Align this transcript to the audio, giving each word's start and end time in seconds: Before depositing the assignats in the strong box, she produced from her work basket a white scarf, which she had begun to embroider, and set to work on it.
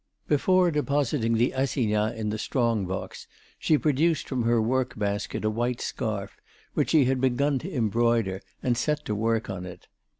Before 0.27 0.71
depositing 0.71 1.35
the 1.35 1.51
assignats 1.51 2.17
in 2.19 2.29
the 2.31 2.39
strong 2.39 2.87
box, 2.87 3.27
she 3.59 3.77
produced 3.77 4.27
from 4.27 4.45
her 4.45 4.59
work 4.59 4.97
basket 4.97 5.45
a 5.45 5.49
white 5.51 5.79
scarf, 5.79 6.37
which 6.73 6.89
she 6.89 7.05
had 7.05 7.21
begun 7.21 7.59
to 7.59 7.69
embroider, 7.71 8.41
and 8.63 8.75
set 8.75 9.05
to 9.05 9.13
work 9.13 9.47
on 9.47 9.63
it. 9.63 9.85